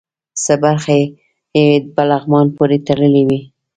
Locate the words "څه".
0.43-0.53